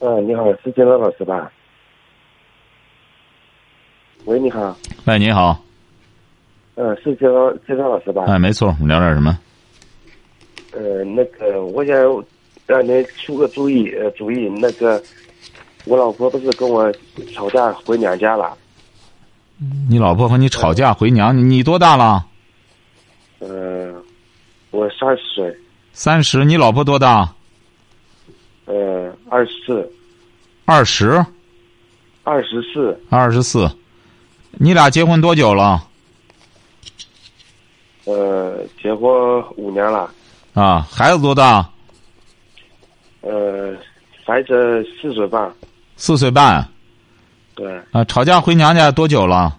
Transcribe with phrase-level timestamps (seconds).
[0.00, 1.50] 呃，你好，是金乐老师吧？
[4.26, 4.76] 喂，你好。
[5.06, 5.60] 喂，你好。
[6.76, 8.24] 嗯，是金乐金乐老师吧？
[8.28, 9.36] 哎，没错，我们聊点什么？
[10.72, 11.96] 呃，那个，我想
[12.66, 15.02] 让您出个主意，呃，主意那个，
[15.86, 16.92] 我老婆不是跟我
[17.34, 18.56] 吵架回娘家了？
[19.90, 22.24] 你老婆和你吵架回娘，你多大了？
[23.40, 24.00] 呃，
[24.70, 25.58] 我三十岁。
[25.92, 27.34] 三十，你老婆多大？
[29.30, 29.92] 呃，二十四，
[30.64, 31.26] 二十，
[32.24, 33.70] 二十四，二十四，
[34.52, 35.84] 你俩结婚多久了？
[38.04, 39.10] 呃，结婚
[39.56, 40.10] 五年了。
[40.54, 41.68] 啊，孩子多大？
[43.20, 43.76] 呃，
[44.24, 45.52] 孩子四岁半。
[45.96, 46.66] 四岁半。
[47.54, 47.80] 对。
[47.92, 49.58] 啊，吵架回娘家多久了？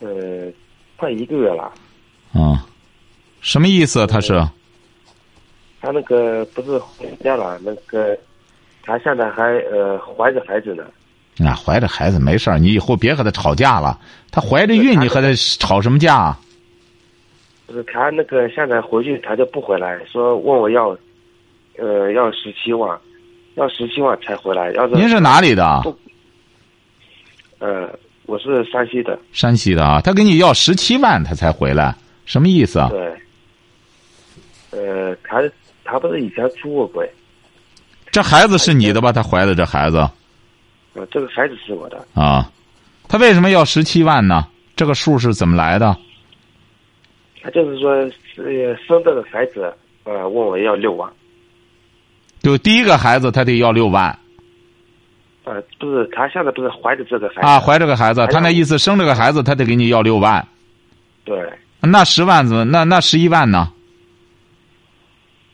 [0.00, 0.08] 呃，
[0.96, 1.72] 快一个月了。
[2.32, 2.66] 啊，
[3.40, 4.06] 什么意思？
[4.06, 4.44] 他是？
[5.82, 8.16] 他那个不是回家了，那个
[8.84, 10.84] 他现在还呃怀着孩子呢。
[11.36, 13.98] 那怀着孩子没事儿，你以后别和他吵架了。
[14.30, 16.36] 他怀着孕，你和他吵什么架？
[17.66, 20.96] 不是他那个现在回去他就不回来，说问我要，
[21.78, 22.96] 呃，要十七万，
[23.56, 24.70] 要十七万才回来。
[24.74, 25.82] 要是您是哪里的？
[27.58, 27.92] 呃，
[28.26, 29.18] 我是山西的。
[29.32, 32.88] 山西的啊，他跟你要十七万，他才回来，什么意思啊？
[32.88, 33.12] 对。
[34.70, 35.42] 呃，他。
[35.84, 37.10] 他不是以前出过轨，
[38.10, 39.12] 这孩子是你的吧？
[39.12, 39.98] 他怀的这孩子，
[40.94, 42.50] 呃，这个孩子是我的啊。
[43.08, 44.46] 他为什么要十七万呢？
[44.74, 45.96] 这个数是怎么来的？
[47.42, 47.90] 他就是说，
[48.36, 51.10] 呃生这个孩子，呃，问我要六万。
[52.40, 54.18] 就第一个孩子，他得要六万。
[55.44, 60.46] 呃，不是，他现在不是怀着这个孩子啊，怀这个孩子，他那意思生这个孩子，他得给你要六万。
[61.24, 61.36] 对。
[61.80, 62.64] 那十万怎么？
[62.64, 63.72] 那那十一万呢？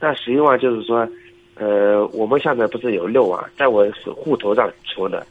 [0.00, 1.08] 那十一万就是说，
[1.56, 5.26] 呃，我们现在不是有六万，在我是户头上存的，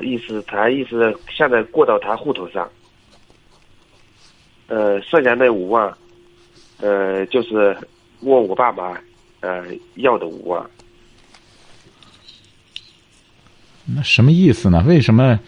[0.00, 2.70] 意思他意思现在过到他户头上，
[4.66, 5.90] 呃，剩下那五万，
[6.78, 7.74] 呃，就是
[8.20, 8.98] 问我爸妈，
[9.40, 9.64] 呃，
[9.94, 10.62] 要的五万。
[13.86, 14.84] 那什么意思呢？
[14.86, 15.40] 为什么？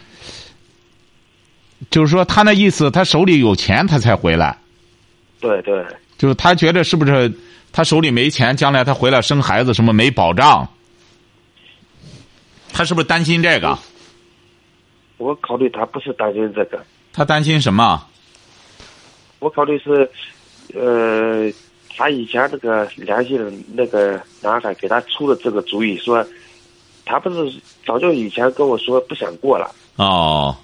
[1.91, 4.57] 就是说他那意思，他手里有钱，他才回来。
[5.39, 5.85] 对对。
[6.17, 7.31] 就是他觉得是不是？
[7.71, 10.67] 他手里没钱，将来他回来生孩子什么没保障？
[12.71, 13.77] 他是不是担心这个？
[15.17, 16.83] 我考虑他不是担心这个。
[17.11, 18.05] 他担心什么？
[19.39, 20.09] 我考虑是，
[20.73, 21.51] 呃，
[21.95, 26.25] 他以前那个联系的那个男孩给他出了这个主意，说
[27.05, 29.73] 他不是早就以前跟我说不想过了。
[29.95, 30.55] 哦。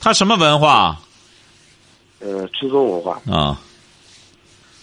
[0.00, 0.96] 他什么文化？
[2.20, 3.20] 呃，初中文化。
[3.30, 3.60] 啊。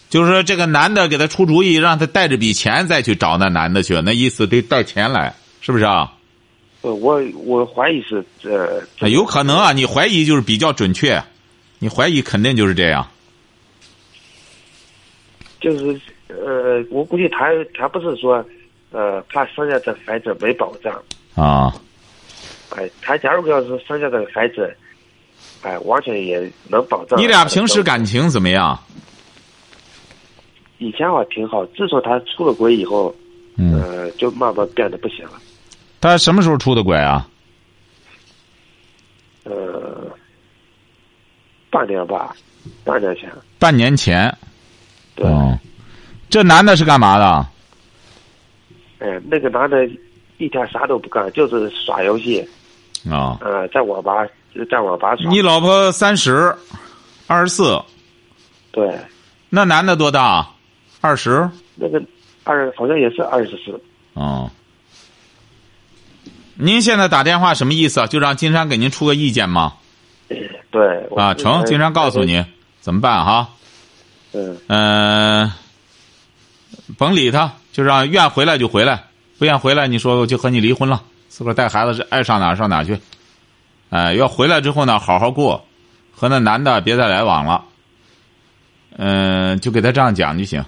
[0.09, 6.13] 就是说，这个男的给他出主意，让他带着笔钱再去找那男的去，那意思得带钱来，是不是啊？
[6.81, 8.81] 呃，我我怀疑是这。
[9.07, 11.21] 有可能啊，你怀疑就是比较准确，
[11.79, 13.05] 你怀疑肯定就是这样。
[15.59, 18.45] 就是呃，我估计他他不是说
[18.91, 20.93] 呃怕生下这孩子没保障
[21.33, 21.73] 啊。
[22.69, 24.71] 哎，他假如要是生下这个孩子，
[25.63, 26.39] 哎，完全也
[26.69, 27.19] 能保障。
[27.19, 28.79] 你俩平时感情怎么样？
[30.77, 33.15] 以前我挺好，自从他出了轨以后，
[33.57, 35.33] 呃，就慢慢变得不行了。
[36.01, 37.27] 他什么时候出的轨啊？
[39.43, 40.11] 呃，
[41.69, 42.35] 半年吧，
[42.83, 43.31] 半年前。
[43.57, 44.35] 半年前。
[45.15, 45.25] 对。
[46.29, 47.47] 这男的是干嘛的？
[48.99, 49.87] 哎，那个男的，
[50.37, 52.45] 一天啥都不干，就是耍游戏。
[53.09, 53.37] 啊。
[53.41, 54.27] 呃，在网吧，
[54.69, 55.29] 在网吧耍。
[55.31, 56.53] 你老婆三十，
[57.27, 57.81] 二十四。
[58.71, 58.93] 对。
[59.49, 60.45] 那男的多大？
[61.05, 62.01] 二十，那个
[62.43, 63.79] 二好像也是二十四。
[64.13, 64.49] 哦，
[66.55, 68.07] 您现在打电话什么意思啊？
[68.07, 69.73] 就让金山给您出个意见吗？
[70.71, 71.07] 对。
[71.15, 72.43] 啊，成，金山告诉你
[72.79, 73.49] 怎么办哈。
[74.31, 74.57] 嗯。
[74.65, 75.51] 嗯，
[76.97, 79.03] 甭理他，就让愿回来就回来，
[79.37, 82.99] 不愿回来，你说我就和你离婚了，自个儿带孩子是爱上哪上哪去。
[83.91, 85.63] 哎，要回来之后呢，好好过，
[86.15, 87.63] 和那男的别再来往了。
[88.97, 90.65] 嗯，就给他这样讲就行。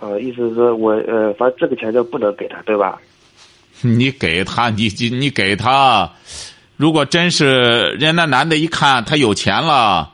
[0.00, 2.98] 呃，意思是说我呃，反正这个钱就不能给他，对吧？
[3.82, 6.10] 你给他，你你你给他，
[6.76, 10.10] 如果真是人家那男的一看他有钱了，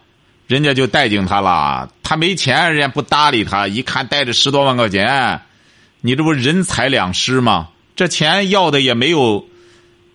[0.46, 3.66] 人家就待见他了；他没钱，人家不搭理他。
[3.66, 5.40] 一看带着十多万块钱，
[6.00, 7.68] 你这不人财两失吗？
[7.96, 9.46] 这钱要的也没有，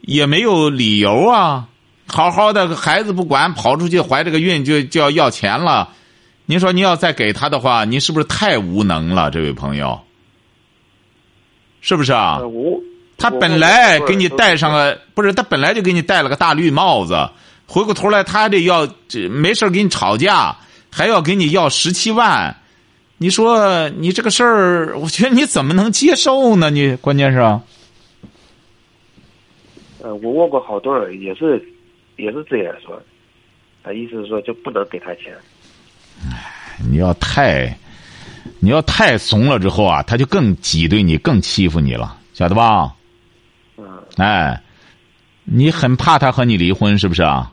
[0.02, 1.68] 也没有理由啊！
[2.08, 5.90] 好好的孩子不管，跑出去怀这个孕就就要要钱了。
[6.52, 9.98] 您说您要再给他的话，您是不是太无能了，这位朋友？
[11.80, 12.40] 是不是啊？
[12.40, 12.78] 我
[13.18, 17.30] 他本来给你戴上个不是，他本来就给你戴了个大绿帽子，
[17.68, 20.54] 回过头来他还得要这没事跟你吵架，
[20.92, 22.54] 还要给你要十七万，
[23.18, 26.70] 你说你这个事儿，我觉得你怎么能接受呢？
[26.70, 27.40] 你关键是，
[30.02, 31.66] 呃，我问过好多人，也是
[32.18, 33.02] 也是这样说，
[33.86, 35.34] 他意思是说就不能给他钱。
[36.90, 37.78] 你要太，
[38.60, 42.94] 你要太怂了之后啊，他就更挤兑你，更欺负你了，晓得吧？
[43.78, 43.86] 嗯，
[44.18, 44.62] 哎，
[45.44, 47.52] 你很怕他和你离婚是不是啊？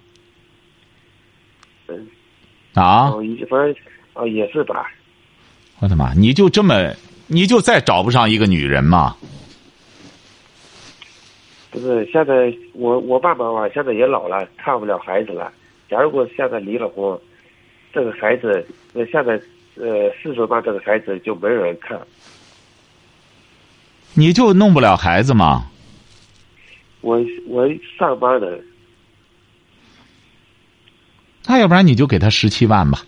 [1.89, 2.07] 嗯，
[2.75, 3.11] 啊！
[3.11, 3.75] 哦，一反正
[4.15, 4.91] 哦也是吧。
[5.81, 6.13] 我的妈！
[6.15, 6.93] 你就这么，
[7.27, 9.17] 你就再找不上一个女人吗？
[11.71, 15.53] 不是，现在我我爸爸吧，现在也老了，看不了孩子了。
[15.89, 17.19] 假如我现在离了婚，
[17.93, 19.41] 这个孩子，呃，现在
[19.77, 21.99] 呃四岁半这个孩子就没人看。
[24.15, 25.67] 你就弄不了孩子吗？
[27.01, 28.61] 我我上班的，
[31.47, 33.03] 那要不然你就给他十七万吧，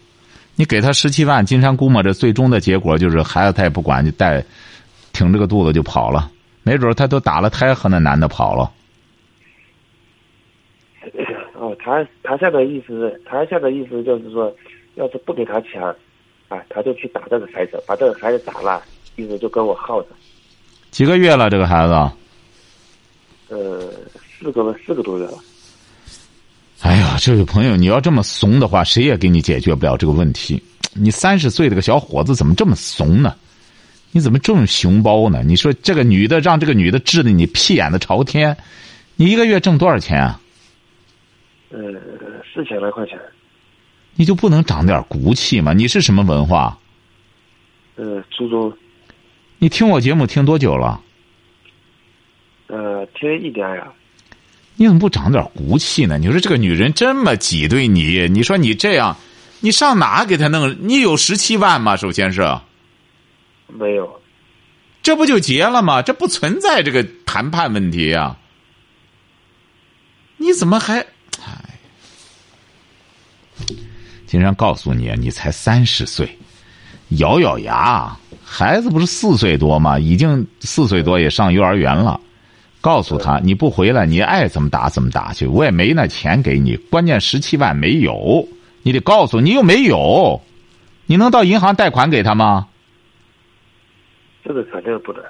[0.55, 4.45] 你给他十七万，金山估摸着最终的结果就是孩子他也不管，就带
[5.13, 6.31] 挺着个肚子就跑了，
[6.63, 8.71] 没准他都打了胎和那男的跑了。
[11.85, 14.55] 哦，他他现在意思，他现在意思就是说，
[14.97, 15.83] 要是不给他钱，
[16.49, 18.83] 啊，他就去打这个孩子，把这个孩子打了，
[19.17, 20.09] 意思就跟我耗着。
[20.91, 21.93] 几个月了，这个孩子？
[23.49, 23.91] 呃，
[24.39, 25.39] 四个四个多月了。
[26.83, 30.63] 哎呀，这位朋友，你要这么怂的话，谁也给你解决不了这个问题。
[30.95, 33.35] 你三十岁的个小伙子怎么这么怂呢？
[34.13, 35.43] 你怎么这么熊包呢？
[35.47, 38.57] 你说这个女的让这个女的治的你屁眼子朝天，
[39.15, 40.40] 你一个月挣多少钱啊？
[41.71, 41.79] 呃，
[42.53, 43.19] 四千来块钱。
[44.17, 45.73] 你就不能长点骨气吗？
[45.73, 46.77] 你是什么文化？
[47.95, 48.73] 呃，初中。
[49.59, 51.01] 你听我节目听多久了？
[52.67, 53.87] 呃，听一点呀。
[54.75, 56.19] 你怎么不长点骨气呢？
[56.19, 59.17] 你说这个女人这么挤兑你，你说你这样，
[59.61, 60.77] 你上哪给她弄？
[60.81, 61.97] 你有十七万吗？
[61.97, 62.43] 首先是。
[63.69, 64.21] 没有。
[65.03, 66.03] 这不就结了吗？
[66.03, 68.37] 这不存在这个谈判问题呀。
[70.37, 71.07] 你怎么还？
[73.61, 73.75] 哎，
[74.27, 76.39] 金山告诉你，你才三十岁，
[77.19, 79.99] 咬咬牙，孩子不是四岁多吗？
[79.99, 82.21] 已经四岁多，也上幼儿园了。
[82.81, 86.77] 告诉他，你不回来，你爱怎么打怎么打去，我也没那钱给你。
[86.77, 88.49] 关键十七万没有，
[88.83, 90.41] 你得告诉你又没有，
[91.05, 92.69] 你能到银行贷款给他吗？
[94.43, 95.23] 这个肯定不能。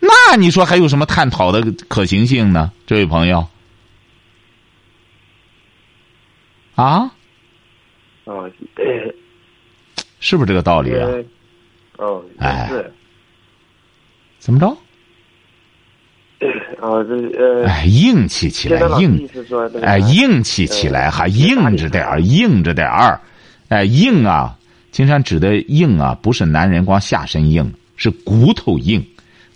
[0.00, 3.46] 那你说还有什么探讨的可行性呢，这位朋友？
[6.74, 7.12] 啊？
[8.24, 8.48] 啊，
[10.20, 11.08] 是不是这个道理啊？
[11.98, 12.92] 哦，哎，是。
[14.38, 14.66] 怎么着？
[16.80, 19.28] 啊， 这呃，哎，硬气起来，硬，
[19.82, 23.20] 哎，硬气起来还，硬着点儿，硬着点儿，
[23.68, 24.58] 哎，硬啊！
[24.90, 29.04] 金山指的硬啊，不是男人光下身硬，是骨头硬。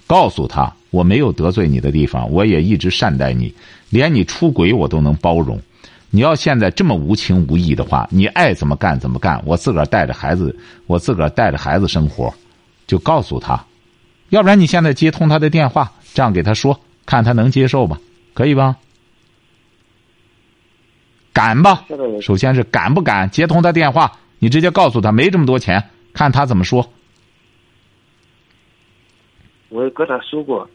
[0.06, 3.52] 告诉他，我没有得罪你的地方，我也一直善待你，
[3.90, 5.60] 连你出轨我都能包容。
[6.10, 12.32] 你要现在这么无情无义的话，你爱怎么干怎么干，我自个儿带着孩子，我自个儿带着孩子生活，
[12.86, 13.62] 就告诉他。
[14.30, 17.98] 要不然你现在接通他的电话，这样给他说，看他能接受吧？
[18.34, 18.76] 可以吧？
[21.32, 21.84] 敢吧？
[22.20, 24.10] 首先是敢不敢接通他电话？
[24.38, 26.90] 你直接告诉他没这么多钱，看他怎么说。
[29.68, 30.68] 我跟他说过。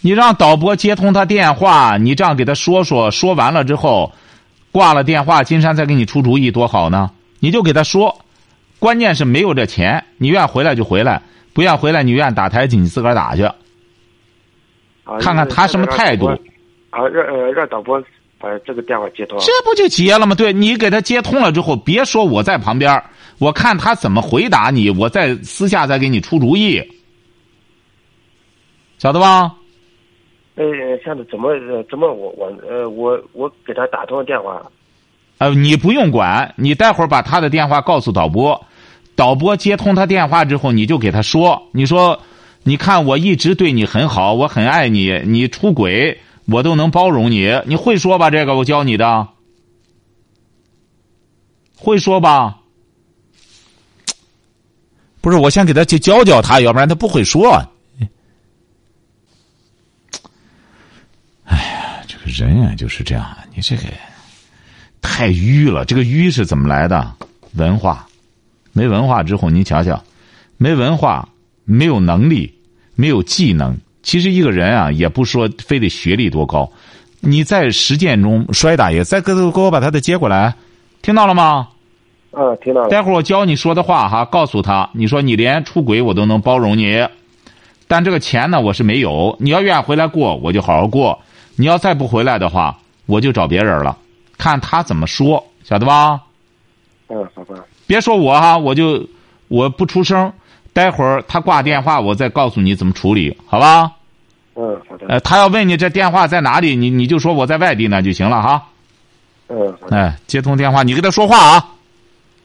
[0.00, 4.12] 你让导播接通他电话，你这样给他说说，说完了之后，
[4.70, 7.10] 挂了电话，金山再给你出主意，多好呢？
[7.40, 8.24] 你就给他说，
[8.78, 11.20] 关键是没有这钱，你愿回来就回来。
[11.52, 13.42] 不愿回来，你愿打台机，你自个儿打去，
[15.18, 16.28] 看看他什么态度。
[16.90, 18.00] 啊，让呃让导播
[18.38, 19.36] 把这个电话接通。
[19.40, 20.36] 这不就结了吗？
[20.36, 23.02] 对你给他接通了之后，别说我在旁边，
[23.38, 26.80] 我看他怎么回答你，我再私下再给你出主意，
[28.98, 29.52] 晓得吧？
[30.58, 30.64] 呃，
[31.04, 31.52] 现在怎么
[31.88, 34.60] 怎么我我呃我我给他打通电话。
[35.38, 38.60] 呃，你不用管，你待会儿把他的电话告诉导播。
[39.14, 42.20] 导播接通他电话之后，你就给他说：“你说，
[42.64, 47.60] 你看我一直对你很好，我很爱你，你出轨我都能包容你。
[47.66, 48.28] 你会说吧？
[48.28, 49.28] 这个我教你的，
[51.76, 52.58] 会说吧？
[55.20, 57.62] 不是，我先给他去教教他，要不然他不会说。
[61.44, 63.82] 哎呀，这个人啊就是这样，你这个
[65.02, 65.84] 太迂了。
[65.84, 67.12] 这个迂是怎么来的？
[67.54, 68.06] 文化，
[68.72, 70.00] 没文化之后，你瞧瞧，
[70.56, 71.28] 没文化，
[71.64, 72.54] 没有能力，
[72.94, 73.76] 没有技能。
[74.02, 76.70] 其实一个人啊，也不说非得学历多高，
[77.20, 80.54] 你在实践中，摔打也，再给给我把他的接过来，
[81.02, 81.68] 听到了吗？
[82.30, 82.88] 啊，听到了。
[82.88, 87.06] 待会儿我教你说的话哈，告诉他，你说你连出轨我都能包容你，
[87.86, 89.36] 但这个钱呢，我是没有。
[89.40, 91.18] 你要愿意回来过，我就好好过；
[91.58, 93.98] 你要再不回来的话，我就找别人了，
[94.38, 96.20] 看他怎么说，晓得吧？
[97.08, 97.56] 嗯，好吧。
[97.86, 99.08] 别说我哈，我就
[99.48, 100.32] 我不出声。
[100.72, 103.90] 待会儿他挂电话，我再告诉你怎么处理，好吧？
[104.54, 105.06] 嗯，好的。
[105.08, 108.68] 呃，他要问你这电话在哪里，你你就说我在外地呢就行了哈。
[109.48, 109.76] 嗯。
[109.90, 111.74] 哎，接通电话，你跟他说话啊。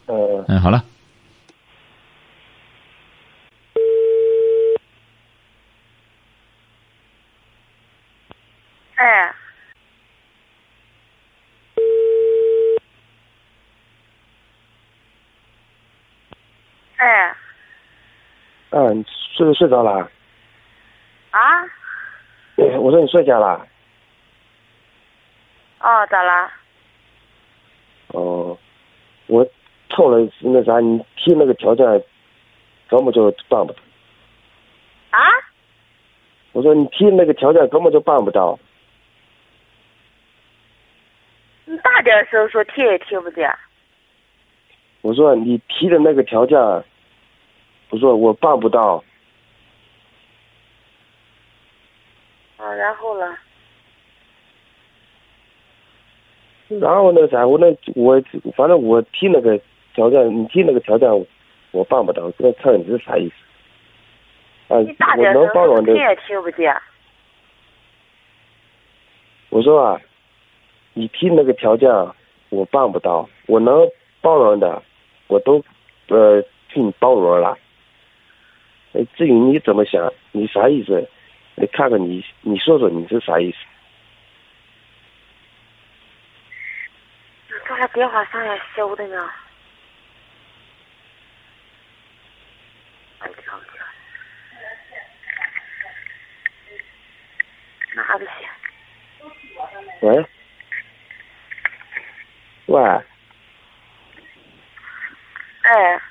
[0.08, 0.46] 嗯。
[0.48, 0.84] 嗯，好了。
[8.96, 9.36] 哎。
[16.98, 17.36] 哎。
[18.76, 20.10] 嗯，你睡睡着了？
[21.30, 21.40] 啊？
[22.58, 23.68] 我说你睡觉了。
[25.80, 26.52] 哦，咋啦？
[28.08, 28.58] 哦，
[29.28, 29.48] 我
[29.90, 31.86] 凑了那啥，你提那个条件，
[32.90, 33.80] 根本就办不到。
[35.12, 35.22] 啊？
[36.54, 38.58] 我说你提那个条件根本就办不到。
[41.66, 43.56] 你大点声说，听也听不见。
[45.02, 46.58] 我说你提的那个条件，
[47.94, 49.04] 我说我办不到。
[52.58, 53.38] 啊，然后呢？
[56.82, 58.20] 然后那啥，我那我
[58.56, 59.62] 反正我提那个
[59.94, 61.08] 条件，你提那个条件，
[61.70, 62.32] 我办不到。
[62.32, 64.74] 这看你是啥意思？
[64.74, 65.94] 啊，我能包容的。
[65.94, 66.76] 听也听不见。
[69.50, 70.02] 我说啊，
[70.94, 71.88] 你提那个条件，
[72.50, 73.30] 我办不到。
[73.46, 73.88] 我能
[74.20, 74.82] 包容的，
[75.28, 75.64] 我都
[76.08, 77.56] 呃替你包容了。
[79.16, 81.10] 至于你怎么想，你啥意思？
[81.56, 83.58] 你看看你，你说说你是啥意思？
[87.70, 89.30] 把他电话上也修的呢。
[93.20, 93.82] 哎，听不见。
[97.96, 98.32] 哪个去？
[100.02, 100.26] 喂。
[102.68, 102.82] 喂。
[105.64, 106.02] 哎。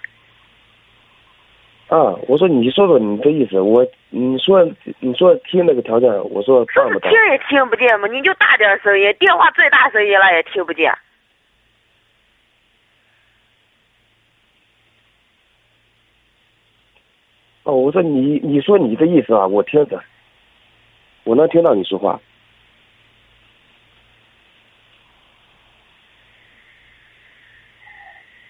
[1.92, 4.66] 啊，我说你说说你的意思，我你说
[5.00, 7.10] 你说听那个条件，我说办不到。
[7.10, 10.90] 听也听不见嘛，你就大点声音，电话最大声音了也听不见。
[17.64, 20.02] 哦，我说你你说你的意思啊，我听着，
[21.24, 22.18] 我能听到你说话。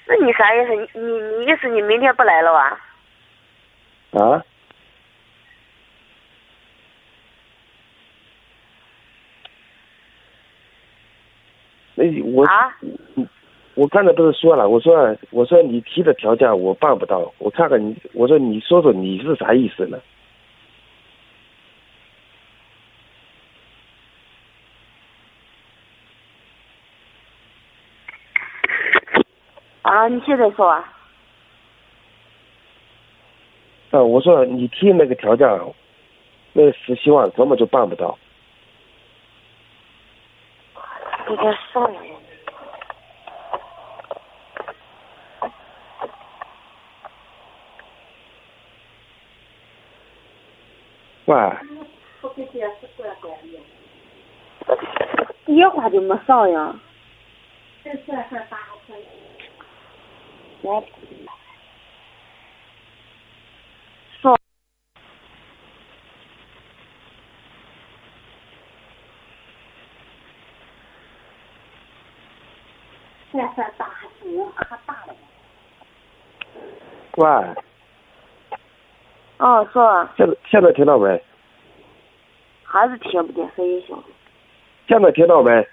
[0.07, 0.77] 那你啥意思？
[0.77, 2.81] 你你你意思你明天不来了吧？
[4.13, 4.45] 啊？
[11.95, 12.75] 那我啊？
[13.75, 14.69] 我刚才不是说了？
[14.69, 19.99] 我说我说你提的条件我办不到，我看看你，我说你说说你是啥意思呢？
[29.81, 30.85] 啊，你现在说啊？
[33.93, 35.47] 啊，我说你提那个条件，
[36.55, 38.19] 那十七万根本就办不到。
[41.29, 42.01] 有点少呀。
[51.27, 51.37] 喂。
[55.45, 56.75] 电话就没上呀。
[60.63, 60.83] 我。
[64.21, 64.39] 说。
[73.55, 75.15] 这事大还是我可大了。
[77.17, 77.27] 喂。
[79.39, 80.09] 哦，说。
[80.17, 81.23] 现在现在听到没？
[82.65, 84.03] 还是听不见，声音小。
[84.89, 85.69] 现在听到没？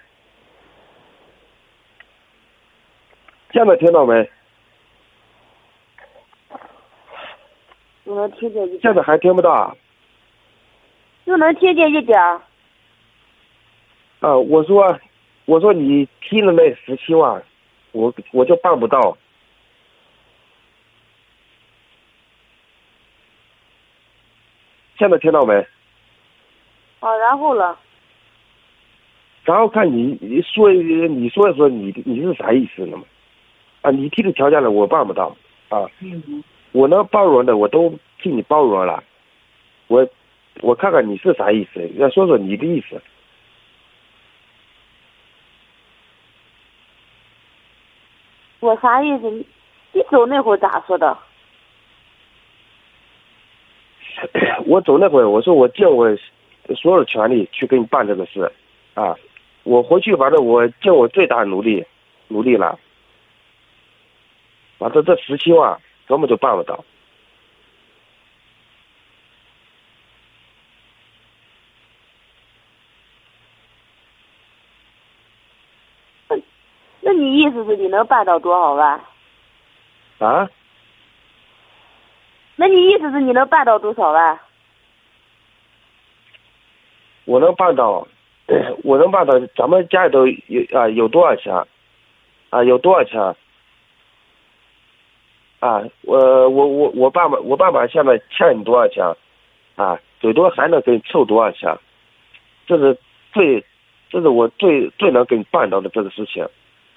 [3.51, 4.29] 现在听到没？
[8.05, 9.75] 就能听见一点现在还听不到啊？
[11.25, 12.41] 就能听见一点儿。
[14.19, 14.99] 啊，我说，
[15.45, 17.41] 我说你提了那十七万，
[17.91, 19.17] 我我就办不到。
[24.97, 25.53] 现在听到没？
[26.99, 27.77] 啊，然后呢，
[29.45, 33.03] 然后看你你说你说一说你你是啥意思呢嘛？
[33.81, 35.33] 啊，你提的条件了，我办不到
[35.69, 35.89] 啊。
[36.73, 39.01] 我能包容的，我都替你包容了。
[39.87, 40.05] 我
[40.61, 43.01] 我看看你是啥意思，要说说你的意思。
[48.59, 49.29] 我啥意思？
[49.91, 51.17] 你走那会儿咋说的？
[54.65, 56.07] 我走那会儿，我说我尽我
[56.75, 58.51] 所有的全力去给你办这个事，
[58.93, 59.15] 啊，
[59.63, 61.85] 我回去反正我尽我最大努力，
[62.27, 62.77] 努力了，
[64.79, 66.83] 完这这十七万根本就办不到。
[77.09, 79.01] 那你意思是你能办到多少万？
[80.19, 80.47] 啊，
[82.55, 84.39] 那你意思是你能办到多少万？
[87.25, 88.07] 我能办到，
[88.83, 91.51] 我能办到，咱们家里头有啊有多少钱？
[92.51, 93.19] 啊有多少钱？
[95.61, 99.03] 啊，我我我我爸爸我爸爸现在欠你多少钱？
[99.77, 101.75] 啊，最多还能给你凑多少钱？
[102.67, 102.95] 这是
[103.33, 103.65] 最，
[104.11, 106.47] 这是我最最能给你办到的这个事情。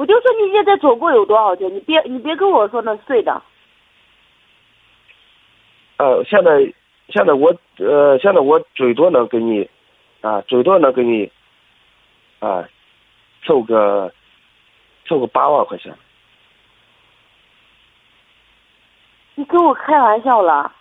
[0.03, 1.73] 我就说你现在总共有多少钱？
[1.73, 3.41] 你别你别跟我说那碎的。
[5.99, 6.75] 呃，现在
[7.09, 9.71] 现在我呃现在我最多能给你，
[10.21, 11.31] 啊最多能给你，
[12.41, 12.69] 啊，
[13.45, 14.13] 凑个，
[15.07, 15.95] 凑个八万块钱。
[19.37, 20.73] 你跟我开玩笑了？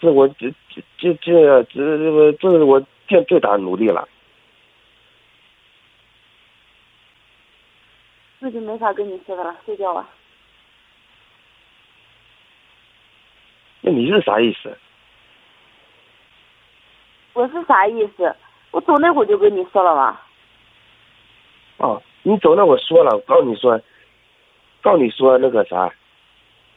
[0.00, 4.08] 这我这这这这这这个这是我尽最大的努力了。
[8.38, 10.08] 那就没法跟你说的了，睡觉吧。
[13.80, 14.76] 那你是啥意思？
[17.32, 18.34] 我是啥意思？
[18.72, 20.20] 我走那会儿就跟你说了嘛。
[21.78, 23.80] 哦，你走那我说了，我告诉你说，
[24.82, 25.92] 告诉你说那个啥，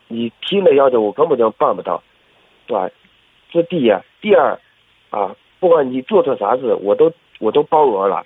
[0.08, 2.02] 你听的要求我根本就办不到，
[2.68, 2.90] 对吧？
[3.52, 3.92] 这第一，
[4.22, 4.60] 第二，
[5.10, 8.26] 啊，不管你做错啥事，我都我都包容了，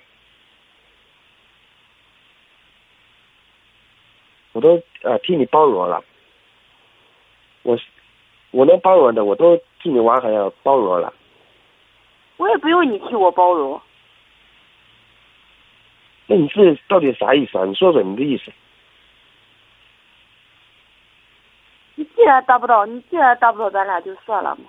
[4.54, 6.02] 我都呃替你包容了，
[7.64, 7.76] 我
[8.52, 11.12] 我能包容的，我都替你娃还要包容了。
[12.36, 13.80] 我也不用你替我包容。
[16.26, 17.64] 那你是到底啥意思啊？
[17.64, 18.52] 你说说你的意思。
[21.96, 24.64] 你既然达不到，你既然达不到，咱俩就算了嘛。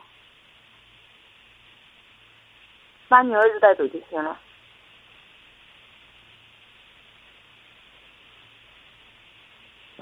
[3.08, 4.38] 把你儿子带走就行了。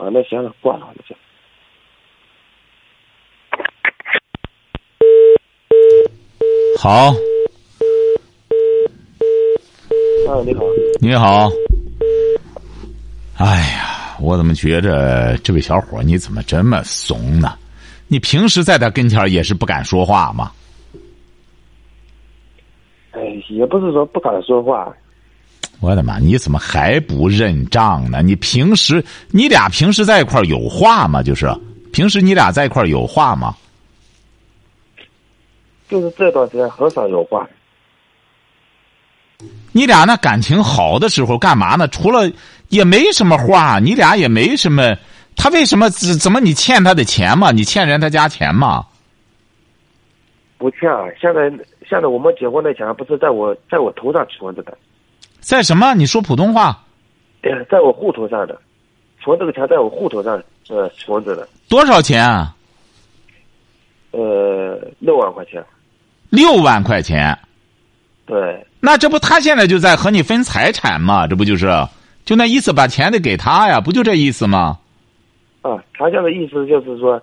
[0.04, 1.16] 啊，那行了，挂了，那行。
[6.78, 7.14] 好，
[10.28, 10.66] 啊，你好，
[11.00, 11.50] 你好。
[13.38, 17.58] 哎呀，我怎么觉着这位小伙儿你怎么这么怂呢？
[18.10, 20.52] 你平时在他跟前也是不敢说话吗？
[23.12, 24.94] 哎，也不是说不敢说话，
[25.84, 26.18] 我的妈！
[26.18, 28.22] 你怎么还不认账呢？
[28.22, 31.22] 你平时你俩平时在一块儿有话吗？
[31.22, 31.54] 就是
[31.92, 33.54] 平时你俩在一块儿有话吗？
[35.90, 37.46] 就是这段时间很少有话。
[39.74, 41.86] 你俩那感情好的时候干嘛呢？
[41.90, 42.32] 除了
[42.70, 44.96] 也没什么话，你俩也没什么。
[45.36, 47.52] 他为什么怎怎么你欠他的钱嘛？
[47.52, 48.86] 你欠人他家钱嘛？
[50.58, 51.50] 不欠啊，现在
[51.86, 54.78] 现在我们结婚的钱不是在我在我头上存着的，
[55.44, 55.94] 在什么？
[55.94, 56.84] 你说普通话？
[57.42, 58.58] 对在我户头上的，
[59.22, 62.56] 存这个钱在我户头上呃存着的，多少钱啊？
[64.12, 65.62] 呃六万块钱，
[66.30, 67.38] 六万块钱。
[68.26, 71.28] 对，那这不他现在就在和你分财产吗？
[71.28, 71.68] 这不就是，
[72.24, 74.80] 就那意思，把钱得给他呀，不就这意思吗？
[75.62, 77.22] 啊，他现在意思就是说，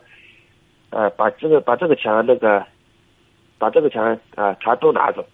[0.91, 2.63] 呃，把这个把这个钱那个，
[3.57, 4.03] 把这个钱
[4.35, 5.25] 啊，全都拿走。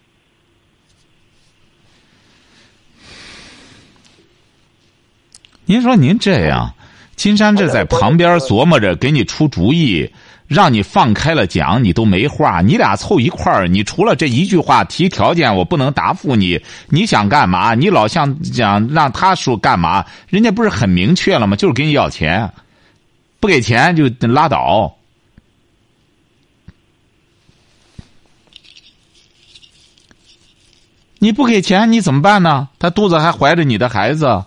[5.68, 6.72] 您说您这样，
[7.16, 10.08] 金山这在旁边琢磨着给你出主意，
[10.46, 12.60] 让你放开了讲，你都没话。
[12.60, 16.60] 你俩凑一块儿，你除了这一句话提条件，我不能答复你。
[16.88, 17.74] 你想干嘛？
[17.74, 20.06] 你老想讲让他说干嘛？
[20.28, 21.56] 人家不是很明确了吗？
[21.56, 22.48] 就是给你要钱。
[23.40, 24.96] 不给钱就拉倒。
[31.18, 32.68] 你不给钱你怎么办呢？
[32.78, 34.44] 他肚子还怀着你的孩子。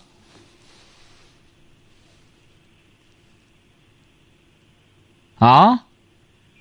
[5.40, 5.80] 啊，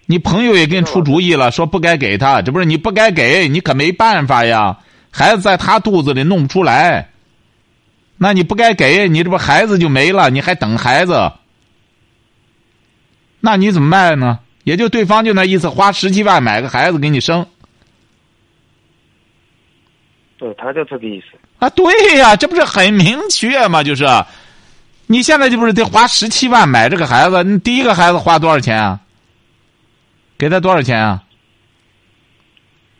[0.06, 4.78] 你朋友也给你出主意了，说不该给他，这不是你不该给你可没办法呀。
[5.10, 7.10] 孩子在他肚子里弄不出来，
[8.16, 11.32] 那你不该给你，这不孩子就没了，你还等孩子，
[13.40, 14.38] 那你怎么办呢？
[14.64, 17.46] 也就对方就那意思，花十七万买个孩子给你生。
[20.36, 21.38] 对，他就这个意思。
[21.58, 23.82] 啊，对呀，这不是很明确吗？
[23.82, 24.04] 就是，
[25.10, 27.42] 你现在就不是得花十七万买这个孩子？
[27.42, 29.00] 你第一个孩子花多少钱啊？
[30.36, 31.22] 给他多少钱啊？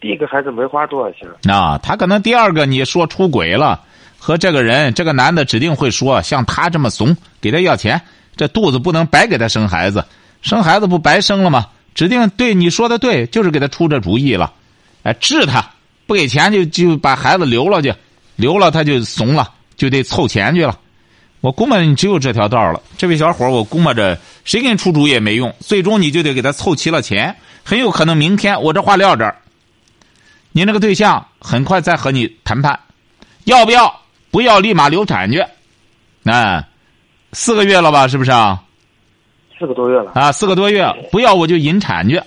[0.01, 1.29] 第一个孩子没花多少钱。
[1.53, 3.85] 啊，他可能第二个你说出轨了，
[4.19, 8.01] 和这个人，这个男的指定会说，像他这么怂，给他要钱，
[8.35, 10.03] 这肚子不能白给他生孩子，
[10.41, 11.67] 生孩子不白生了吗？
[11.95, 14.55] 指定对你说的对，就是给他出这主意了，
[15.03, 15.65] 哎，治他。
[16.07, 17.95] 不给钱就就把孩子留了去，
[18.35, 20.79] 留了他就怂了，就得凑钱去了。
[21.41, 22.83] 我估摸你只有这条道了。
[22.97, 27.37] 这位小伙我估摸着谁给你出主意也没用，最终你就得给他凑齐了钱。
[27.65, 29.37] 很有可能明天我这话撂这儿，
[30.53, 32.81] 你那个对象很快再和你谈判，
[33.45, 34.03] 要不要？
[34.31, 35.45] 不要立马流产去。
[36.25, 36.67] 哎，
[37.33, 38.07] 四个月了吧？
[38.09, 38.63] 是不是啊？
[39.59, 40.13] 四个多月了。
[40.15, 42.21] 啊，四个多月，不要我就引产去。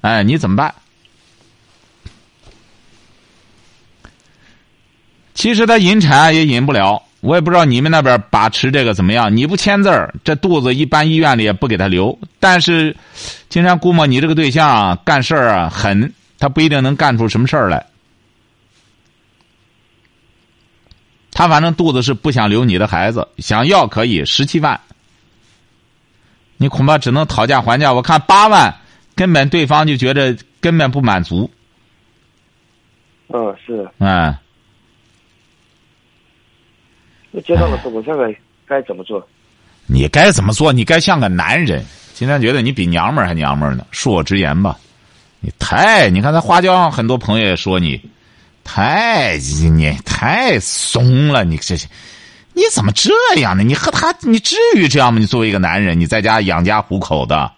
[0.00, 0.74] 哎，你怎么办？
[5.34, 9.34] 其实他引产也引不了，我也不知道你们那边把持这个怎么样。
[9.34, 12.18] 你不签字儿，这肚子一般医院里也不给他留。
[12.40, 12.96] 但是，
[13.48, 17.86] 金山估摸你这个对象干事儿啊狠，他不一定能干出什么事儿来。
[21.30, 24.80] 他反正肚子是不想留你的孩子，想要可以十七万，
[26.56, 27.92] 你恐怕只能讨价还价。
[27.92, 28.74] 我看八万，
[29.14, 31.48] 根本对方就觉得根本不满足。
[33.28, 33.88] 嗯，是。
[33.98, 34.36] 嗯。
[37.32, 39.26] 那接到了之后，我现在该怎么做？
[39.86, 40.72] 你该怎么做？
[40.72, 41.84] 你该像个男人。
[42.14, 43.84] 今天觉得你比娘们儿还娘们儿呢。
[43.90, 44.78] 恕我直言吧，
[45.40, 46.08] 你太……
[46.10, 48.00] 你看，在花椒上很多朋友也说你
[48.62, 49.38] 太
[49.74, 51.42] 你太怂了。
[51.42, 51.74] 你这
[52.52, 53.64] 你怎么这样呢？
[53.64, 55.18] 你和他，你至于这样吗？
[55.18, 57.50] 你作为一个男人，你在家养家糊口的，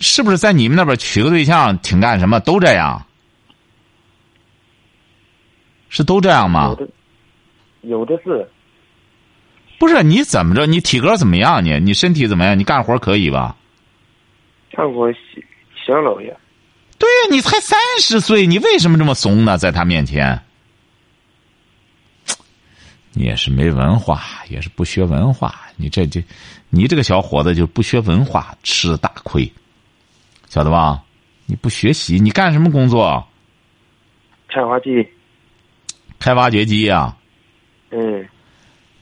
[0.00, 2.40] 是不是在你们那边娶个对象挺干什么？
[2.40, 3.06] 都这样。
[5.88, 6.68] 是都这样吗？
[6.68, 6.88] 有的，
[7.82, 8.48] 有的是。
[9.78, 10.66] 不是你怎么着？
[10.66, 11.64] 你体格怎么样？
[11.64, 12.58] 你你身体怎么样？
[12.58, 13.56] 你干活可以吧？
[14.72, 15.20] 干活行
[15.74, 16.36] 行老爷。
[16.98, 19.56] 对呀，你才三十岁，你为什么这么怂呢？
[19.56, 20.42] 在他面前，
[23.12, 25.54] 你也是没文化，也是不学文化。
[25.76, 26.20] 你这这，
[26.70, 29.48] 你这个小伙子就不学文化，吃大亏，
[30.48, 31.00] 晓得吧？
[31.46, 33.24] 你不学习，你干什么工作？
[34.50, 35.08] 采花机。
[36.18, 37.16] 开挖掘机呀，
[37.90, 38.26] 嗯，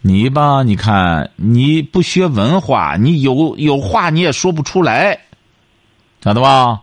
[0.00, 5.18] 你吧，你看你不学文化，你有有话你也说不出来，
[6.20, 6.83] 咋的吧？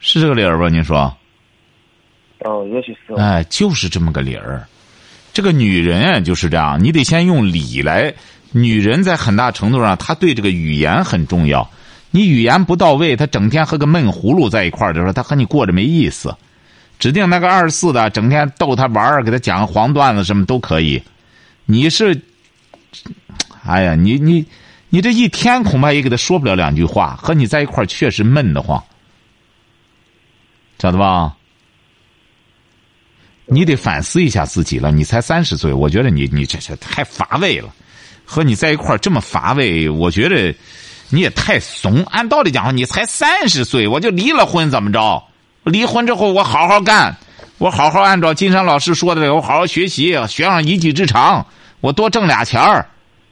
[0.00, 0.68] 是这个理儿吧？
[0.68, 1.16] 你说？
[2.40, 3.14] 哦，也许是。
[3.14, 4.66] 哎，就是这么个理儿。
[5.32, 8.14] 这个女人就是这样，你得先用理来。
[8.52, 11.68] 女人在很大程度上，她对这个语言很重要。
[12.10, 16.34] 你语言不到位，她整天和个闷葫芦在一块儿的时候，她和你过着没意思。
[16.98, 21.02] 指定那个二十四的，整天逗他玩儿，给他讲黄段子，什么都可以。
[21.64, 22.20] 你是，
[23.64, 24.44] 哎呀，你你
[24.88, 27.14] 你这一天恐怕也给他说不了两句话。
[27.16, 28.82] 和你在一块儿确实闷得慌，
[30.78, 31.34] 晓得吧？
[33.46, 34.90] 你得反思一下自己了。
[34.90, 37.72] 你才三十岁，我觉得你你这这太乏味了。
[38.24, 40.54] 和你在一块儿这么乏味，我觉得
[41.08, 42.02] 你也太怂。
[42.10, 45.22] 按道理讲，你才三十岁，我就离了婚，怎么着？
[45.68, 47.16] 离婚之后，我好好干，
[47.58, 51.46] 我好好按照金山老师说的，我好好学习，学上一技之长，
[51.80, 52.86] 我多挣俩钱儿，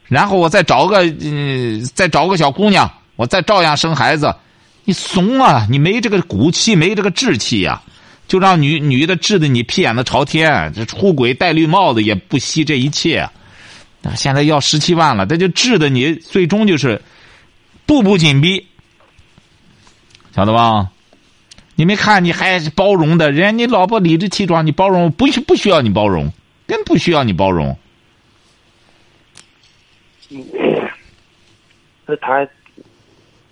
[0.05, 4.33] 然后我再找个，嗯，再找个小姑娘，我再照样生孩子。
[4.89, 5.67] 你怂啊！
[5.69, 7.81] 你没这个骨气，没这个志气呀，
[8.25, 13.29] 就让女女的治的你屁眼子朝天，这出轨戴绿帽子也不惜这一切。
[14.15, 17.01] 现在要十七万了，他就治的你，最终就是
[17.85, 18.65] 步步紧逼，
[20.33, 20.87] 晓得吧？
[21.77, 26.27] 你没看，你还包容的，人家你老婆理直气壮，你包容不需不需要你包容，
[26.65, 27.77] 更不需要你包容。
[32.07, 32.39] 那他，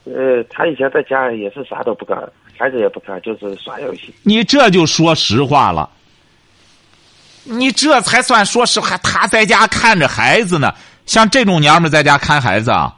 [0.05, 2.17] 呃，他以前在家里也是啥都不干，
[2.57, 4.11] 孩子也不看，就是耍游戏。
[4.23, 5.87] 你这就说实话了。
[7.43, 10.73] 你这才算说实话，他在家看着孩子呢。
[11.05, 12.95] 像这种娘们在家看孩子啊，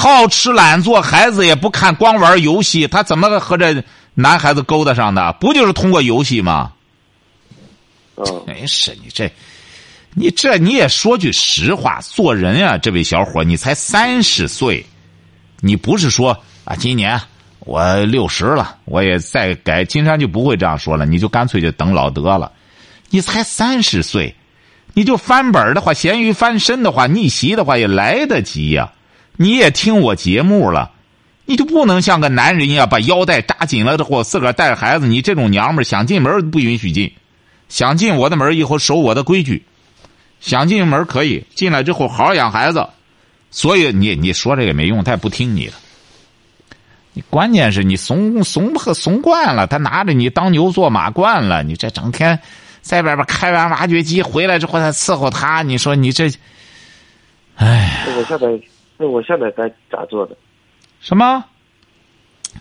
[0.00, 3.84] 好吃懒做，孩子也不看，光玩游戏，他怎么和这
[4.14, 5.30] 男孩子勾搭上的？
[5.34, 6.72] 不就是通过游戏吗？
[8.16, 9.30] 嗯，哎，是你这，
[10.14, 14.86] 你这你也说句实话，做人啊，这位小伙，你才三十岁，
[15.60, 17.20] 你不是说啊，今年
[17.58, 22.50] 我六十了，我也再改，金山就不会这样说了，你就干脆就等老得了，
[23.10, 24.34] 你才三十岁。
[24.94, 28.90] 你就翻本的话，咸鱼翻身的话，逆袭的话也来得及呀。
[29.42, 30.90] 你也听我节目了，
[31.46, 35.06] 你就不能像个男人一样把腰带扎紧了之后，自个儿带着孩子。
[35.06, 37.10] 你这种娘们想进门不允许进，
[37.70, 39.64] 想进我的门以后守我的规矩，
[40.40, 42.86] 想进门可以进来之后好好养孩子。
[43.50, 45.72] 所以你你说这个没用，他也不听你的。
[47.14, 52.38] 你关键是你怂怂和怂惯了，他拿着你当牛做马惯了，你这整天。
[52.82, 56.30] 在外边开完挖掘机回来之后，再伺候他，你说你这，
[57.56, 58.46] 哎，我现在，
[59.02, 60.36] 那我现在该咋做的？
[61.00, 61.42] 什么？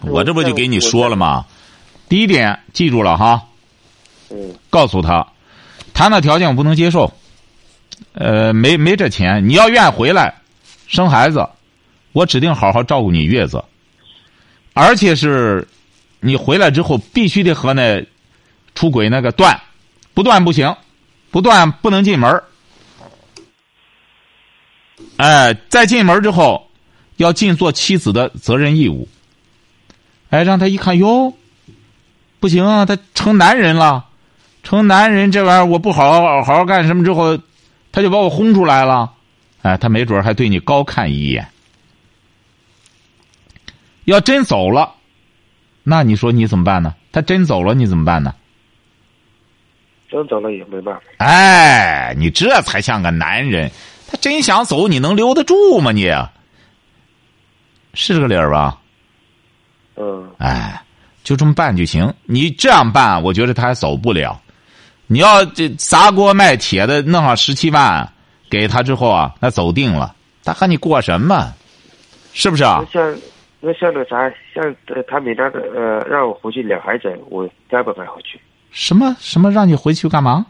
[0.04, 1.46] 我这不就给你说了吗？
[2.08, 3.44] 第一点，记住了哈。
[4.30, 4.56] 嗯。
[4.70, 5.28] 告诉他，
[5.94, 7.12] 谈的条件我不能接受。
[8.14, 10.34] 呃，没没这钱，你要愿意回来
[10.88, 11.46] 生孩子，
[12.14, 13.62] 我指定好好照顾你月子。
[14.74, 15.68] 而且是，
[16.22, 18.02] 你回来之后必须得和那
[18.76, 19.60] 出轨那个断。
[20.14, 20.74] 不断不行，
[21.32, 22.42] 不断不能进门
[25.20, 26.70] 哎，再进门之后，
[27.18, 29.10] 要尽做妻子的责任义务。
[30.30, 31.34] 哎，让他一看哟，
[32.40, 34.06] 不行啊，他成男人了，
[34.64, 37.38] 成男人这玩意儿我不好好好好干什么之后，
[37.92, 39.12] 他就把我轰出来了。
[39.62, 41.46] 哎，他没准还对你高看一眼。
[44.06, 44.96] 要真走了，
[45.84, 46.96] 那你说你怎么办呢？
[47.12, 48.34] 他真走了，你怎么办呢？
[50.08, 51.02] 真走了也没办法。
[51.18, 53.70] 哎，你这才像个男人。
[54.12, 55.92] 他真想走，你能留得住吗？
[55.92, 56.12] 你
[57.94, 58.80] 是这个理儿吧？
[59.98, 60.32] 嗯。
[60.40, 60.82] 哎，
[61.24, 62.12] 就这么办就行。
[62.24, 64.42] 你这样办，我觉得他还走不了。
[65.06, 68.12] 你要这砸锅卖铁的弄上十七万
[68.50, 70.16] 给他之后啊，那走定了。
[70.44, 71.54] 他和你过什么？
[72.34, 72.80] 是不是啊？
[72.82, 73.20] 那像
[73.60, 74.76] 那像那啥，像
[75.08, 75.46] 他每天
[75.76, 78.40] 呃让我回去领孩子，我该不该回去？
[78.72, 80.46] 什么什么让你回去干嘛？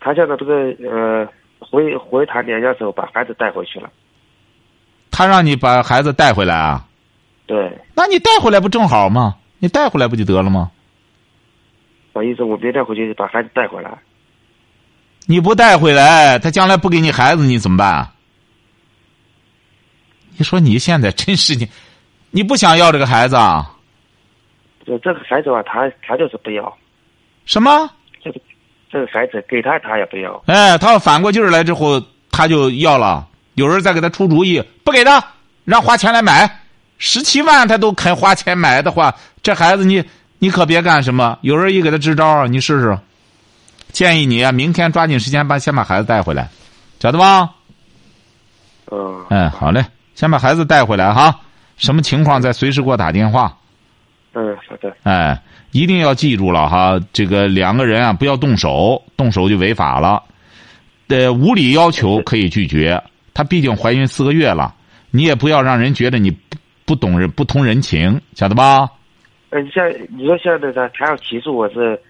[0.00, 0.54] 他现在这个
[0.88, 1.26] 呃，
[1.70, 3.90] 回回他娘家时候把孩子带回去了。
[5.10, 6.86] 他让你把孩子带回来啊？
[7.46, 7.78] 对。
[7.94, 9.36] 那你带回来不正好吗？
[9.58, 10.70] 你带回来不就得了吗？
[12.12, 13.90] 我意思，我别带回去把孩子带回来。
[15.26, 18.10] 你不带回来，他将来不给你孩子，你怎么办？
[20.36, 21.68] 你说你现在真是你，
[22.30, 23.74] 你不想要这个孩子啊？
[24.84, 26.76] 这这个孩子吧，他他就是不要。
[27.44, 27.90] 什么？
[28.90, 30.42] 这个孩子给他，他也不要。
[30.46, 33.26] 哎，他要反过劲儿来之后，他就要了。
[33.54, 35.22] 有人再给他出主意，不给他，
[35.64, 36.60] 让花钱来买，
[36.98, 40.04] 十七万他都肯花钱买的话，这孩子你
[40.38, 41.38] 你可别干什么。
[41.40, 42.98] 有人一给他支招，你试试。
[43.92, 46.48] 建议你啊，明天抓紧时间把先把孩子带回来，
[47.00, 47.50] 晓得吧？
[48.92, 49.24] 嗯。
[49.30, 51.34] 嗯，好嘞，先把孩子带回来哈。
[51.78, 53.55] 什么情况再随时给我打电话。
[54.36, 54.94] 嗯，好的。
[55.02, 55.42] 哎。
[55.72, 60.22] 一定要记住了哈，这个两个人啊，不要动手，动手就违法了。
[61.08, 63.02] 呃，无理要求可以拒绝。
[63.34, 64.74] 她毕竟怀孕四个月了，
[65.10, 68.88] 你也不要让人觉得你不不懂人、不通人情，晓得吧？
[69.50, 72.00] 嗯，像你说现在他他要起诉我是，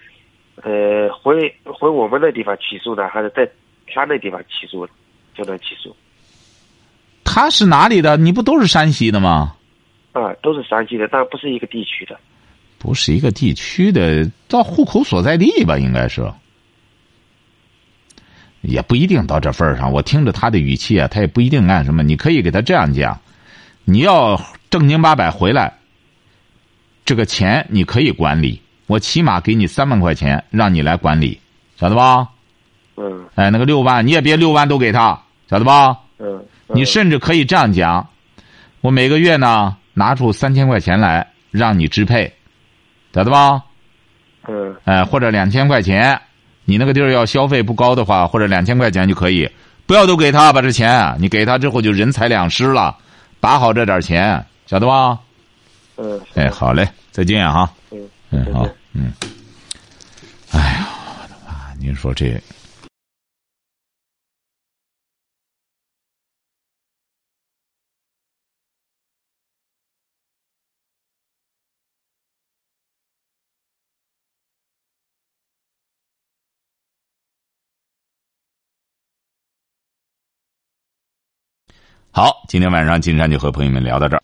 [0.62, 1.34] 呃，回
[1.64, 3.50] 回我们那地方起诉呢，还是在
[3.92, 4.86] 他那地方起诉，
[5.34, 5.96] 就能起诉？
[7.24, 8.16] 他是哪里的？
[8.16, 9.56] 你不都是山西的吗？
[10.20, 12.18] 啊，都是山西的，但不是一个地区的。
[12.79, 16.33] 不是一个地区的，到户口所在地吧，应该是，
[18.62, 19.92] 也不一定到这份上。
[19.92, 22.02] 我听着他的语气啊，他也不一定干什么。
[22.02, 23.20] 你可以给他这样讲：
[23.85, 25.74] 你要正经八百回来，
[27.05, 31.40] 这个钱你可以管理，我起码给你三万块钱，让你来管理，
[31.76, 32.29] 晓得吧？
[32.96, 33.26] 嗯。
[33.35, 35.98] 哎，那个六万你也别六万都给他，晓得吧？
[36.18, 36.44] 嗯。
[36.68, 38.09] 你甚至可以这样讲：
[38.81, 42.30] 我每个月呢拿出三千块钱来让你支配。
[43.14, 43.62] 晓得吧？
[44.46, 44.76] 嗯。
[44.85, 46.20] 哎，或者两千块钱，
[46.66, 49.50] 你那个地儿要消费不高的话，或者两千块钱就可以，
[49.87, 52.94] 不要都给他把这钱，你给他之后就人财两失了，
[53.40, 55.18] 把好这点钱，晓得吧？
[55.96, 56.20] 嗯。
[56.35, 57.72] 哎，好嘞，再见哈。
[57.90, 57.98] 嗯。
[58.30, 59.11] 嗯，好，嗯。
[60.52, 60.87] 哎呀，
[61.22, 61.72] 我的妈！
[61.80, 62.38] 您说这。
[82.16, 84.22] 好，今天晚上金山就和朋友们聊到这儿。